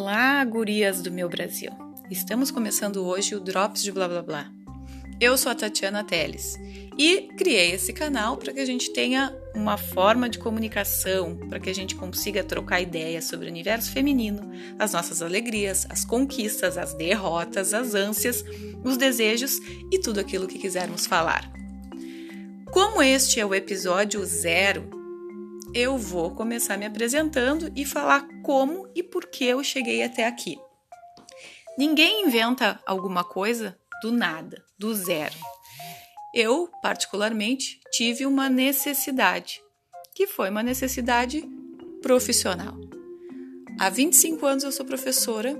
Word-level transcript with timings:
Olá, 0.00 0.44
gurias 0.44 1.02
do 1.02 1.10
meu 1.10 1.28
Brasil! 1.28 1.72
Estamos 2.08 2.52
começando 2.52 3.04
hoje 3.04 3.34
o 3.34 3.40
Drops 3.40 3.82
de 3.82 3.90
Blá 3.90 4.06
Blá 4.06 4.22
Blá. 4.22 4.52
Eu 5.20 5.36
sou 5.36 5.50
a 5.50 5.56
Tatiana 5.56 6.04
Teles 6.04 6.56
e 6.96 7.22
criei 7.36 7.72
esse 7.72 7.92
canal 7.92 8.36
para 8.36 8.52
que 8.52 8.60
a 8.60 8.64
gente 8.64 8.92
tenha 8.92 9.36
uma 9.56 9.76
forma 9.76 10.28
de 10.28 10.38
comunicação, 10.38 11.36
para 11.48 11.58
que 11.58 11.68
a 11.68 11.74
gente 11.74 11.96
consiga 11.96 12.44
trocar 12.44 12.80
ideias 12.80 13.24
sobre 13.24 13.46
o 13.46 13.50
universo 13.50 13.90
feminino, 13.90 14.48
as 14.78 14.92
nossas 14.92 15.20
alegrias, 15.20 15.84
as 15.90 16.04
conquistas, 16.04 16.78
as 16.78 16.94
derrotas, 16.94 17.74
as 17.74 17.92
ânsias, 17.92 18.44
os 18.84 18.96
desejos 18.96 19.58
e 19.90 19.98
tudo 19.98 20.20
aquilo 20.20 20.46
que 20.46 20.60
quisermos 20.60 21.06
falar. 21.06 21.50
Como 22.70 23.02
este 23.02 23.40
é 23.40 23.44
o 23.44 23.52
episódio 23.52 24.24
zero, 24.24 24.97
eu 25.78 25.96
vou 25.96 26.32
começar 26.32 26.76
me 26.76 26.84
apresentando 26.84 27.70
e 27.76 27.84
falar 27.84 28.26
como 28.42 28.90
e 28.96 29.02
por 29.02 29.26
que 29.26 29.44
eu 29.44 29.62
cheguei 29.62 30.02
até 30.02 30.26
aqui. 30.26 30.58
Ninguém 31.78 32.26
inventa 32.26 32.80
alguma 32.84 33.22
coisa 33.22 33.78
do 34.02 34.10
nada, 34.10 34.64
do 34.76 34.92
zero. 34.92 35.36
Eu, 36.34 36.68
particularmente, 36.82 37.78
tive 37.92 38.26
uma 38.26 38.48
necessidade, 38.48 39.62
que 40.16 40.26
foi 40.26 40.50
uma 40.50 40.64
necessidade 40.64 41.48
profissional. 42.02 42.74
Há 43.78 43.88
25 43.88 44.44
anos 44.44 44.64
eu 44.64 44.72
sou 44.72 44.84
professora, 44.84 45.56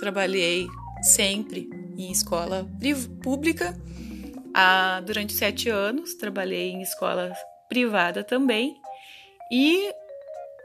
trabalhei 0.00 0.66
sempre 1.00 1.70
em 1.96 2.10
escola 2.10 2.68
pública. 3.22 3.80
Durante 5.06 5.32
sete 5.32 5.68
anos 5.68 6.14
trabalhei 6.14 6.70
em 6.70 6.82
escola 6.82 7.32
privada 7.68 8.24
também 8.24 8.79
e 9.50 9.92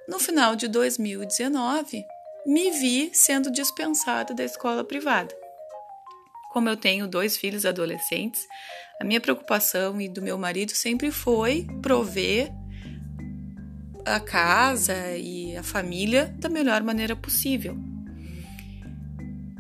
no 0.08 0.20
final 0.20 0.56
de 0.56 0.68
2019, 0.68 2.06
me 2.46 2.70
vi 2.72 3.10
sendo 3.12 3.52
dispensada 3.52 4.34
da 4.34 4.44
escola 4.44 4.84
privada. 4.84 5.36
Como 6.54 6.70
eu 6.70 6.78
tenho 6.78 7.08
dois 7.08 7.36
filhos 7.36 7.66
adolescentes, 7.66 8.48
a 9.02 9.04
minha 9.04 9.20
preocupação 9.20 10.00
e 10.00 10.08
do 10.08 10.22
meu 10.22 10.38
marido 10.38 10.72
sempre 10.72 11.12
foi 11.12 11.68
prover 11.82 12.52
a 14.06 14.20
casa 14.20 15.18
e 15.18 15.58
a 15.58 15.64
família 15.64 16.34
da 16.38 16.48
melhor 16.48 16.84
maneira 16.84 17.16
possível. 17.16 17.76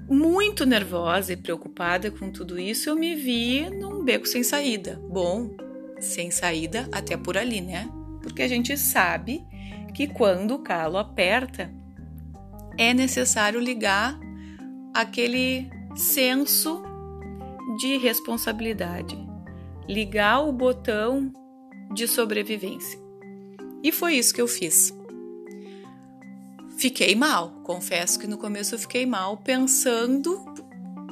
Muito 0.07 0.67
nervosa 0.67 1.33
e 1.33 1.38
preocupada 1.38 2.11
com 2.11 2.31
tudo 2.31 2.59
isso, 2.59 2.88
eu 2.88 2.95
me 2.95 3.16
vi 3.16 3.67
num 3.72 4.03
beco 4.03 4.28
sem 4.28 4.44
saída. 4.44 5.02
Bom, 5.09 5.57
sem 6.00 6.30
saída 6.30 6.88
até 6.91 7.17
por 7.17 7.35
ali, 7.35 7.59
né? 7.59 7.89
Porque 8.26 8.42
a 8.42 8.48
gente 8.48 8.76
sabe 8.76 9.45
que 9.94 10.08
quando 10.08 10.56
o 10.56 10.59
calo 10.59 10.98
aperta, 10.98 11.72
é 12.76 12.92
necessário 12.92 13.59
ligar 13.59 14.20
aquele 14.95 15.70
senso 15.95 16.81
de 17.78 17.98
responsabilidade, 17.98 19.16
ligar 19.88 20.40
o 20.40 20.52
botão 20.52 21.31
de 21.94 22.08
sobrevivência. 22.08 23.00
E 23.84 23.92
foi 23.92 24.16
isso 24.16 24.34
que 24.34 24.42
eu 24.42 24.48
fiz. 24.48 24.92
Fiquei 26.80 27.16
mal, 27.16 27.52
confesso 27.64 28.20
que 28.20 28.26
no 28.26 28.40
começo 28.40 28.73
eu 28.73 28.80
fiquei 28.80 29.06
mal 29.06 29.38
pensando 29.38 30.44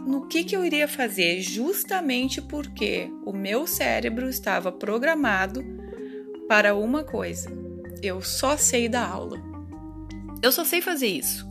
no 0.03 0.28
que, 0.28 0.44
que 0.44 0.56
eu 0.56 0.66
iria 0.66 0.88
fazer, 0.88 1.41
justamente 1.41 2.41
porque 2.41 3.08
o 3.23 3.31
meu 3.31 3.67
cérebro 3.67 4.28
estava 4.28 4.72
programado 4.72 5.82
para 6.47 6.75
uma 6.75 7.03
coisa: 7.03 7.49
eu 8.02 8.22
só 8.22 8.58
sei 8.58 8.89
dar 8.89 9.08
aula. 9.08 9.41
Eu 10.41 10.52
só 10.52 10.66
sei 10.66 10.81
fazer 10.81 11.08
isso. 11.08 11.47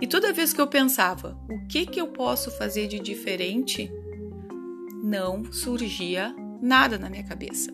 E 0.00 0.06
toda 0.06 0.32
vez 0.32 0.52
que 0.52 0.60
eu 0.60 0.66
pensava, 0.66 1.36
o 1.50 1.66
que 1.66 1.86
que 1.86 2.00
eu 2.00 2.08
posso 2.08 2.50
fazer 2.50 2.86
de 2.86 2.98
diferente, 2.98 3.90
não 5.02 5.52
surgia 5.52 6.34
nada 6.60 6.98
na 6.98 7.08
minha 7.08 7.24
cabeça. 7.24 7.70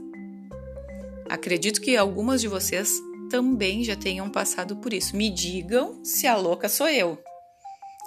Acredito 1.29 1.81
que 1.81 1.97
algumas 1.97 2.41
de 2.41 2.49
vocês 2.49 3.01
também 3.31 3.83
já 3.83 3.97
tenham 3.97 4.29
passado 4.29 4.77
por 4.77 4.93
isso. 4.93 5.17
Me 5.17 5.31
digam 5.31 6.05
se 6.05 6.27
a 6.27 6.37
louca 6.37 6.69
sou 6.69 6.89
eu. 6.89 7.19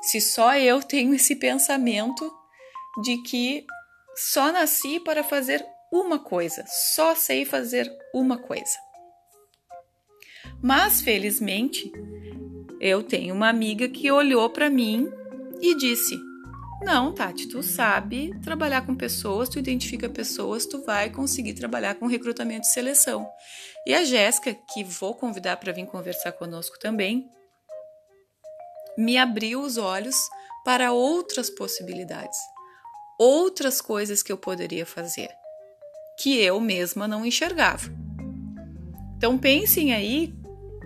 Se 0.04 0.22
só 0.22 0.56
eu 0.56 0.82
tenho 0.82 1.14
esse 1.16 1.36
pensamento 1.36 2.32
de 3.04 3.18
que 3.24 3.66
só 4.16 4.52
nasci 4.52 5.00
para 5.00 5.24
fazer 5.24 5.66
uma 5.92 6.20
coisa, 6.20 6.64
só 6.68 7.16
sei 7.16 7.46
fazer 7.46 7.92
uma 8.14 8.38
coisa. 8.38 8.78
Mas 10.62 11.02
felizmente, 11.02 11.92
eu 12.80 13.04
tenho 13.04 13.34
uma 13.34 13.50
amiga 13.50 13.88
que 13.88 14.12
olhou 14.12 14.50
para 14.50 14.70
mim 14.70 15.12
e 15.62 15.76
disse: 15.76 16.18
"Não, 16.82 17.14
Tati, 17.14 17.48
tu 17.48 17.62
sabe 17.62 18.34
trabalhar 18.42 18.86
com 18.86 18.96
pessoas, 18.96 19.50
tu 19.50 19.60
identifica 19.60 20.10
pessoas, 20.10 20.66
tu 20.66 20.84
vai 20.84 21.10
conseguir 21.10 21.54
trabalhar 21.54 21.96
com 21.96 22.08
recrutamento 22.08 22.68
e 22.68 22.72
seleção". 22.72 23.30
E 23.86 23.94
a 23.94 24.04
Jéssica, 24.04 24.54
que 24.74 24.84
vou 24.84 25.14
convidar 25.16 25.58
para 25.58 25.72
vir 25.72 25.86
conversar 25.86 26.32
conosco 26.32 26.80
também, 26.80 27.30
me 28.98 29.18
abriu 29.18 29.62
os 29.62 29.78
olhos 29.78 30.16
para 30.64 30.92
outras 30.92 31.50
possibilidades, 31.50 32.40
outras 33.20 33.82
coisas 33.82 34.24
que 34.24 34.32
eu 34.32 34.38
poderia 34.38 34.86
fazer 34.86 35.30
que 36.18 36.40
eu 36.40 36.60
mesma 36.60 37.08
não 37.08 37.26
enxergava. 37.26 37.90
Então 39.18 39.38
pensem 39.38 39.94
aí 39.94 40.34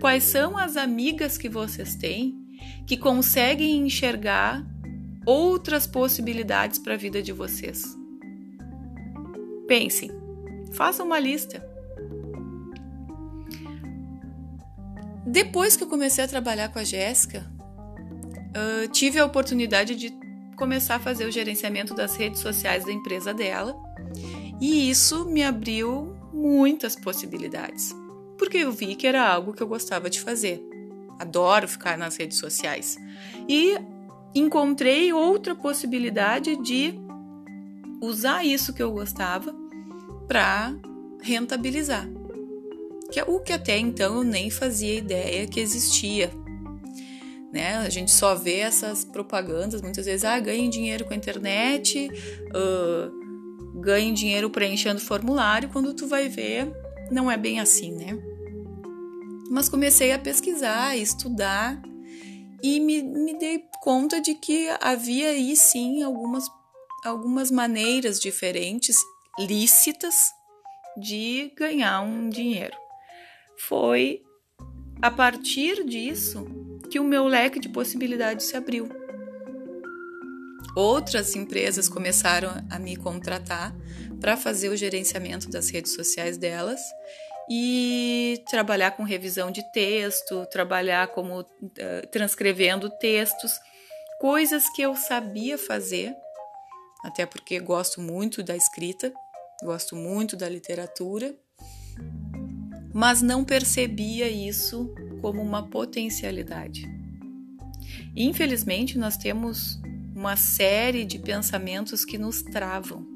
quais 0.00 0.24
são 0.24 0.56
as 0.56 0.76
amigas 0.76 1.36
que 1.36 1.48
vocês 1.48 1.94
têm 1.94 2.34
que 2.86 2.96
conseguem 2.96 3.86
enxergar 3.86 4.64
outras 5.26 5.86
possibilidades 5.86 6.78
para 6.78 6.94
a 6.94 6.96
vida 6.96 7.22
de 7.22 7.32
vocês. 7.32 7.84
Pensem, 9.68 10.10
façam 10.72 11.06
uma 11.06 11.18
lista. 11.18 11.64
Depois 15.26 15.76
que 15.76 15.84
eu 15.84 15.88
comecei 15.88 16.24
a 16.24 16.28
trabalhar 16.28 16.70
com 16.70 16.78
a 16.78 16.84
Jéssica, 16.84 17.46
tive 18.90 19.18
a 19.18 19.24
oportunidade 19.24 19.94
de 19.94 20.12
começar 20.56 20.96
a 20.96 21.00
fazer 21.00 21.24
o 21.26 21.30
gerenciamento 21.30 21.94
das 21.94 22.16
redes 22.16 22.40
sociais 22.40 22.84
da 22.84 22.92
empresa 22.92 23.32
dela 23.32 23.76
e 24.60 24.90
isso 24.90 25.24
me 25.24 25.42
abriu 25.42 26.14
muitas 26.32 26.94
possibilidades, 26.94 27.94
porque 28.36 28.58
eu 28.58 28.72
vi 28.72 28.94
que 28.94 29.06
era 29.06 29.26
algo 29.26 29.52
que 29.52 29.62
eu 29.62 29.66
gostava 29.66 30.10
de 30.10 30.20
fazer. 30.20 30.62
Adoro 31.18 31.68
ficar 31.68 31.98
nas 31.98 32.16
redes 32.16 32.38
sociais. 32.38 32.96
E 33.48 33.76
encontrei 34.34 35.12
outra 35.12 35.54
possibilidade 35.54 36.56
de 36.56 36.94
usar 38.00 38.44
isso 38.44 38.72
que 38.72 38.82
eu 38.82 38.90
gostava 38.92 39.54
para 40.26 40.74
rentabilizar. 41.22 42.08
Que 43.10 43.20
é 43.20 43.24
o 43.24 43.40
que 43.40 43.52
até 43.52 43.76
então 43.76 44.16
eu 44.16 44.24
nem 44.24 44.48
fazia 44.50 44.94
ideia 44.94 45.46
que 45.46 45.60
existia. 45.60 46.30
Né? 47.52 47.76
A 47.76 47.88
gente 47.88 48.12
só 48.12 48.34
vê 48.34 48.58
essas 48.58 49.04
propagandas 49.04 49.82
muitas 49.82 50.06
vezes, 50.06 50.24
ah, 50.24 50.38
ganhe 50.38 50.68
dinheiro 50.68 51.04
com 51.04 51.12
a 51.12 51.16
internet, 51.16 52.08
uh, 52.54 53.19
ganhe 53.80 54.12
dinheiro 54.12 54.50
preenchendo 54.50 55.00
formulário, 55.00 55.70
quando 55.70 55.94
tu 55.94 56.06
vai 56.06 56.28
ver, 56.28 56.68
não 57.10 57.30
é 57.30 57.36
bem 57.36 57.60
assim, 57.60 57.92
né? 57.92 58.18
Mas 59.50 59.68
comecei 59.68 60.12
a 60.12 60.18
pesquisar, 60.18 60.96
estudar 60.96 61.80
e 62.62 62.78
me, 62.78 63.02
me 63.02 63.38
dei 63.38 63.64
conta 63.82 64.20
de 64.20 64.34
que 64.34 64.68
havia 64.80 65.30
aí 65.30 65.56
sim 65.56 66.02
algumas, 66.02 66.44
algumas 67.04 67.50
maneiras 67.50 68.20
diferentes, 68.20 68.96
lícitas, 69.38 70.30
de 70.96 71.52
ganhar 71.56 72.02
um 72.02 72.28
dinheiro. 72.28 72.76
Foi 73.68 74.22
a 75.00 75.10
partir 75.10 75.84
disso 75.84 76.46
que 76.90 76.98
o 76.98 77.04
meu 77.04 77.26
leque 77.26 77.58
de 77.58 77.68
possibilidades 77.68 78.46
se 78.46 78.56
abriu. 78.56 78.88
Outras 80.74 81.34
empresas 81.34 81.88
começaram 81.88 82.50
a 82.70 82.78
me 82.78 82.96
contratar 82.96 83.74
para 84.20 84.36
fazer 84.36 84.68
o 84.68 84.76
gerenciamento 84.76 85.50
das 85.50 85.70
redes 85.70 85.92
sociais 85.92 86.36
delas 86.36 86.80
e 87.50 88.44
trabalhar 88.48 88.92
com 88.92 89.02
revisão 89.02 89.50
de 89.50 89.62
texto, 89.72 90.46
trabalhar 90.46 91.08
como 91.08 91.40
uh, 91.40 91.46
transcrevendo 92.12 92.88
textos, 92.88 93.58
coisas 94.20 94.70
que 94.70 94.82
eu 94.82 94.94
sabia 94.94 95.58
fazer, 95.58 96.14
até 97.02 97.26
porque 97.26 97.58
gosto 97.58 98.00
muito 98.00 98.42
da 98.42 98.54
escrita, 98.54 99.12
gosto 99.64 99.96
muito 99.96 100.36
da 100.36 100.48
literatura, 100.48 101.34
mas 102.94 103.20
não 103.20 103.44
percebia 103.44 104.28
isso 104.28 104.94
como 105.20 105.42
uma 105.42 105.68
potencialidade. 105.68 106.84
Infelizmente, 108.14 108.96
nós 108.96 109.16
temos 109.16 109.79
uma 110.20 110.36
série 110.36 111.02
de 111.06 111.18
pensamentos 111.18 112.04
que 112.04 112.18
nos 112.18 112.42
travam, 112.42 113.06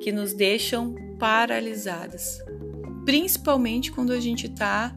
que 0.00 0.10
nos 0.10 0.34
deixam 0.34 0.96
paralisadas, 1.16 2.42
principalmente 3.04 3.92
quando 3.92 4.12
a 4.12 4.18
gente 4.18 4.46
está 4.46 4.92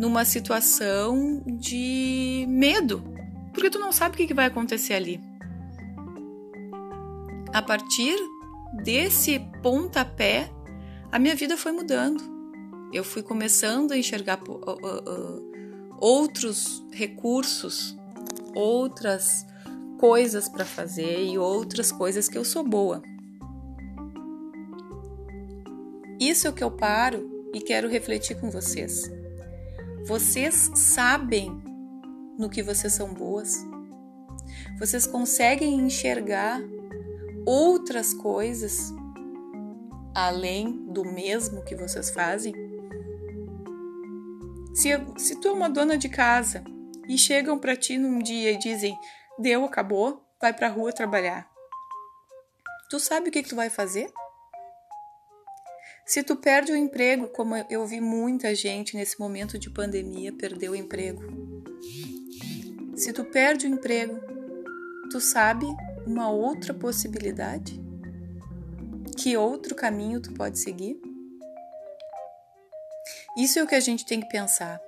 numa 0.00 0.24
situação 0.24 1.40
de 1.46 2.44
medo, 2.48 3.04
Porque 3.52 3.68
tu 3.68 3.78
não 3.78 3.92
sabe 3.92 4.14
o 4.14 4.26
que 4.26 4.32
vai 4.34 4.46
acontecer 4.46 4.94
ali. 4.94 5.20
A 7.52 7.60
partir 7.60 8.16
desse 8.82 9.38
pontapé, 9.62 10.50
a 11.12 11.18
minha 11.18 11.36
vida 11.36 11.54
foi 11.54 11.70
mudando. 11.70 12.24
Eu 12.92 13.04
fui 13.04 13.22
começando 13.22 13.92
a 13.92 13.98
enxergar 13.98 14.40
outros 16.00 16.82
recursos, 16.90 17.94
outras 18.54 19.44
coisas 20.02 20.48
para 20.48 20.64
fazer 20.64 21.26
e 21.26 21.38
outras 21.38 21.92
coisas 21.92 22.28
que 22.28 22.36
eu 22.36 22.44
sou 22.44 22.64
boa. 22.64 23.00
Isso 26.18 26.48
é 26.48 26.50
o 26.50 26.52
que 26.52 26.64
eu 26.64 26.72
paro 26.72 27.48
e 27.54 27.60
quero 27.60 27.88
refletir 27.88 28.40
com 28.40 28.50
vocês. 28.50 29.08
Vocês 30.04 30.72
sabem 30.74 31.52
no 32.36 32.50
que 32.50 32.64
vocês 32.64 32.92
são 32.92 33.14
boas? 33.14 33.64
Vocês 34.76 35.06
conseguem 35.06 35.78
enxergar 35.78 36.60
outras 37.46 38.12
coisas 38.12 38.92
além 40.12 40.84
do 40.88 41.04
mesmo 41.04 41.62
que 41.62 41.76
vocês 41.76 42.10
fazem? 42.10 42.52
Se, 44.74 44.88
se 45.16 45.40
tu 45.40 45.46
é 45.46 45.52
uma 45.52 45.70
dona 45.70 45.96
de 45.96 46.08
casa 46.08 46.64
e 47.08 47.16
chegam 47.16 47.56
para 47.56 47.76
ti 47.76 47.96
num 47.96 48.18
dia 48.18 48.50
e 48.50 48.58
dizem: 48.58 48.98
Deu, 49.38 49.64
acabou, 49.64 50.22
vai 50.40 50.52
pra 50.52 50.68
rua 50.68 50.92
trabalhar. 50.92 51.50
Tu 52.90 53.00
sabe 53.00 53.28
o 53.28 53.32
que, 53.32 53.42
que 53.42 53.48
tu 53.48 53.56
vai 53.56 53.70
fazer? 53.70 54.12
Se 56.04 56.22
tu 56.22 56.36
perde 56.36 56.72
o 56.72 56.76
emprego, 56.76 57.28
como 57.28 57.56
eu 57.70 57.86
vi 57.86 58.00
muita 58.00 58.54
gente 58.54 58.96
nesse 58.96 59.18
momento 59.18 59.58
de 59.58 59.70
pandemia 59.70 60.32
perder 60.32 60.68
o 60.68 60.76
emprego. 60.76 61.22
Se 62.94 63.12
tu 63.12 63.24
perde 63.24 63.66
o 63.66 63.70
emprego, 63.70 64.20
tu 65.10 65.20
sabe 65.20 65.66
uma 66.06 66.30
outra 66.30 66.74
possibilidade? 66.74 67.80
Que 69.16 69.36
outro 69.36 69.74
caminho 69.74 70.20
tu 70.20 70.34
pode 70.34 70.58
seguir? 70.58 71.00
Isso 73.36 73.58
é 73.58 73.62
o 73.62 73.66
que 73.66 73.74
a 73.74 73.80
gente 73.80 74.04
tem 74.04 74.20
que 74.20 74.28
pensar. 74.28 74.80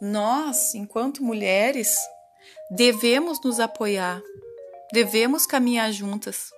Nós, 0.00 0.74
enquanto 0.74 1.24
mulheres, 1.24 1.96
devemos 2.70 3.40
nos 3.42 3.60
apoiar, 3.60 4.22
devemos 4.92 5.46
caminhar 5.46 5.92
juntas 5.92 6.50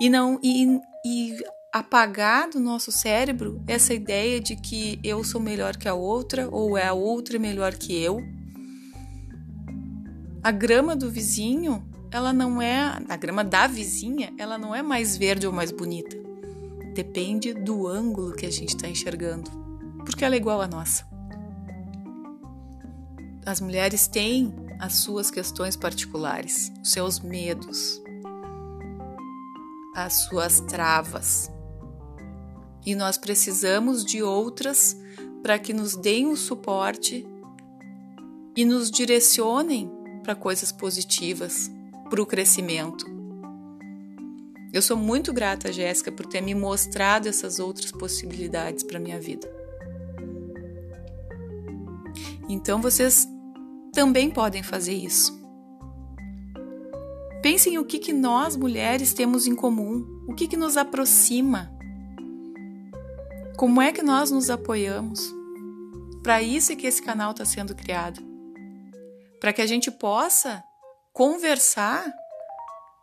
e 0.00 0.08
não 0.08 0.38
e, 0.42 0.80
e 1.04 1.36
apagar 1.72 2.48
do 2.50 2.60
nosso 2.60 2.92
cérebro 2.92 3.62
essa 3.66 3.92
ideia 3.92 4.40
de 4.40 4.56
que 4.56 5.00
eu 5.02 5.24
sou 5.24 5.40
melhor 5.40 5.76
que 5.76 5.88
a 5.88 5.94
outra 5.94 6.48
ou 6.48 6.78
é 6.78 6.86
a 6.86 6.92
outra 6.92 7.38
melhor 7.38 7.74
que 7.74 8.00
eu. 8.00 8.20
A 10.42 10.50
grama 10.50 10.94
do 10.94 11.10
vizinho 11.10 11.82
ela 12.14 12.32
não 12.32 12.62
é 12.62 12.96
a 13.08 13.16
grama 13.16 13.42
da 13.42 13.66
vizinha, 13.66 14.32
ela 14.38 14.56
não 14.56 14.72
é 14.72 14.84
mais 14.84 15.16
verde 15.16 15.48
ou 15.48 15.52
mais 15.52 15.72
bonita. 15.72 16.16
Depende 16.94 17.52
do 17.52 17.88
ângulo 17.88 18.36
que 18.36 18.46
a 18.46 18.52
gente 18.52 18.68
está 18.68 18.88
enxergando, 18.88 19.50
porque 20.04 20.24
ela 20.24 20.36
é 20.36 20.38
igual 20.38 20.60
à 20.60 20.68
nossa. 20.68 21.04
As 23.44 23.60
mulheres 23.60 24.06
têm 24.06 24.54
as 24.78 24.94
suas 24.94 25.30
questões 25.30 25.76
particulares, 25.76 26.72
os 26.82 26.90
seus 26.90 27.20
medos, 27.20 28.02
as 29.94 30.24
suas 30.24 30.60
travas. 30.60 31.50
E 32.84 32.94
nós 32.94 33.16
precisamos 33.16 34.04
de 34.04 34.22
outras 34.22 34.96
para 35.42 35.58
que 35.58 35.72
nos 35.72 35.96
deem 35.96 36.26
o 36.28 36.36
suporte 36.36 37.26
e 38.56 38.64
nos 38.64 38.90
direcionem 38.90 39.90
para 40.22 40.34
coisas 40.34 40.72
positivas, 40.72 41.70
para 42.08 42.22
o 42.22 42.26
crescimento. 42.26 43.06
Eu 44.72 44.82
sou 44.82 44.96
muito 44.96 45.32
grata, 45.32 45.72
Jéssica, 45.72 46.10
por 46.10 46.26
ter 46.26 46.40
me 46.40 46.54
mostrado 46.54 47.28
essas 47.28 47.58
outras 47.58 47.92
possibilidades 47.92 48.82
para 48.82 48.98
minha 48.98 49.20
vida. 49.20 49.48
Então 52.48 52.80
vocês 52.82 53.28
também 53.94 54.30
podem 54.30 54.62
fazer 54.62 54.92
isso. 54.92 55.42
Pensem 57.40 57.78
o 57.78 57.84
que, 57.84 57.98
que 57.98 58.12
nós 58.12 58.56
mulheres 58.56 59.14
temos 59.14 59.46
em 59.46 59.54
comum, 59.54 60.24
o 60.26 60.34
que, 60.34 60.48
que 60.48 60.56
nos 60.56 60.76
aproxima. 60.76 61.70
Como 63.56 63.80
é 63.80 63.92
que 63.92 64.02
nós 64.02 64.30
nos 64.30 64.50
apoiamos? 64.50 65.32
Para 66.22 66.42
isso 66.42 66.72
é 66.72 66.76
que 66.76 66.86
esse 66.86 67.02
canal 67.02 67.30
está 67.30 67.44
sendo 67.44 67.74
criado. 67.74 68.20
Para 69.38 69.52
que 69.52 69.62
a 69.62 69.66
gente 69.66 69.90
possa 69.90 70.64
conversar, 71.12 72.10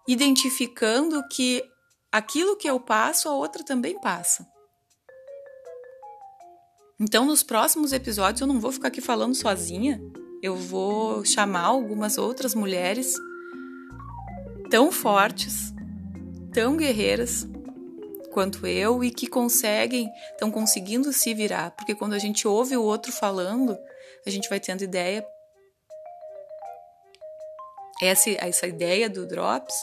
identificando 0.07 1.25
que 1.29 1.63
aquilo 2.11 2.57
que 2.57 2.69
eu 2.69 2.79
passo, 2.79 3.29
a 3.29 3.33
outra 3.33 3.63
também 3.63 3.99
passa. 3.99 4.45
Então, 6.99 7.25
nos 7.25 7.43
próximos 7.43 7.93
episódios, 7.93 8.41
eu 8.41 8.47
não 8.47 8.59
vou 8.59 8.71
ficar 8.71 8.89
aqui 8.89 9.01
falando 9.01 9.35
sozinha, 9.35 10.01
eu 10.41 10.55
vou 10.55 11.23
chamar 11.23 11.65
algumas 11.65 12.17
outras 12.17 12.55
mulheres 12.55 13.15
tão 14.69 14.91
fortes, 14.91 15.73
tão 16.53 16.77
guerreiras 16.77 17.47
quanto 18.31 18.65
eu 18.65 19.03
e 19.03 19.11
que 19.11 19.27
conseguem, 19.27 20.09
estão 20.31 20.49
conseguindo 20.49 21.11
se 21.11 21.33
virar, 21.33 21.71
porque 21.71 21.93
quando 21.93 22.13
a 22.13 22.19
gente 22.19 22.47
ouve 22.47 22.77
o 22.77 22.83
outro 22.83 23.11
falando, 23.11 23.77
a 24.25 24.29
gente 24.29 24.49
vai 24.49 24.59
tendo 24.59 24.83
ideia 24.83 25.25
essa, 28.01 28.29
essa 28.31 28.65
ideia 28.65 29.09
do 29.09 29.27
Drops. 29.27 29.75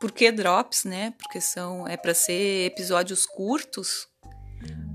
Por 0.00 0.12
que 0.12 0.30
Drops, 0.30 0.84
né? 0.84 1.14
Porque 1.18 1.40
são 1.40 1.88
é 1.88 1.96
para 1.96 2.14
ser 2.14 2.66
episódios 2.66 3.26
curtos, 3.26 4.06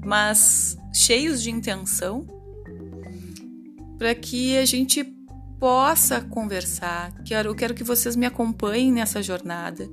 mas 0.06 0.78
cheios 0.94 1.42
de 1.42 1.50
intenção, 1.50 2.26
para 4.00 4.16
que 4.16 4.57
a 4.57 4.66
gente 4.66 5.04
possa 5.60 6.22
conversar. 6.22 7.13
Quero, 7.24 7.54
quero 7.54 7.75
que 7.75 7.84
vocês 7.84 8.16
me 8.16 8.25
acompanhem 8.25 8.92
nessa 8.92 9.22
jornada, 9.22 9.88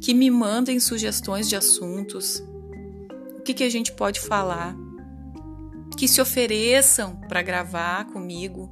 que 0.00 0.14
me 0.14 0.30
mandem 0.30 0.78
sugestões 0.78 1.48
de 1.48 1.56
assuntos, 1.56 2.44
o 3.38 3.42
que, 3.42 3.54
que 3.54 3.64
a 3.64 3.70
gente 3.70 3.92
pode 3.92 4.20
falar, 4.20 4.76
que 5.96 6.06
se 6.06 6.20
ofereçam 6.20 7.16
para 7.28 7.42
gravar 7.42 8.04
comigo 8.04 8.70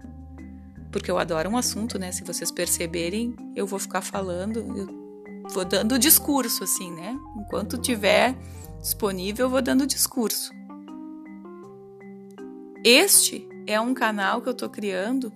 porque 0.95 1.11
eu 1.11 1.19
adoro 1.19 1.51
um 1.51 1.57
assunto, 1.57 1.99
né? 1.99 2.13
Se 2.13 2.23
vocês 2.23 2.53
perceberem, 2.53 3.35
eu 3.57 3.67
vou 3.67 3.81
ficar 3.81 4.01
falando, 4.01 4.61
eu 4.61 4.87
vou 5.53 5.65
dando 5.65 5.99
discurso, 5.99 6.63
assim, 6.63 6.89
né? 6.93 7.19
Enquanto 7.37 7.77
tiver 7.77 8.33
disponível, 8.81 9.47
eu 9.47 9.51
vou 9.51 9.61
dando 9.61 9.89
discurso. 9.89 10.53
Este 12.85 13.45
é 13.67 13.81
um 13.81 13.95
canal 13.95 14.41
que 14.41 14.49
eu 14.49 14.55
tô 14.55 14.69
criando 14.69 15.33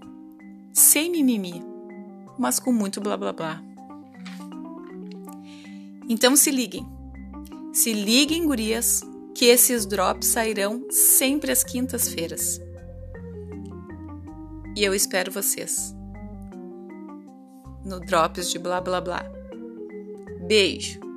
sem 0.73 1.11
mimimi, 1.11 1.63
mas 2.39 2.59
com 2.59 2.73
muito 2.73 3.01
blá 3.01 3.17
blá 3.17 3.33
blá. 3.33 3.63
Então 6.09 6.37
se 6.37 6.51
liguem. 6.51 6.87
Se 7.73 7.93
liguem, 7.93 8.47
gurias, 8.47 9.03
que 9.35 9.47
esses 9.47 9.87
drops 9.87 10.27
sairão 10.27 10.87
sempre 10.91 11.53
às 11.53 11.63
quintas-feiras 11.63 12.61
e 14.79 14.85
eu 14.85 14.95
espero 14.95 15.33
vocês 15.33 15.93
no 17.85 17.99
Drops 17.99 18.49
de 18.49 18.61
Blá 18.61 18.81
Blá 18.81 19.01
Blá. 19.01 19.25
Beijo! 20.47 21.08